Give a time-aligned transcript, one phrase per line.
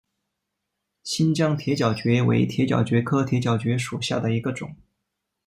[1.03, 4.75] 新疆铁角蕨为铁角蕨科铁角蕨属下的一个种。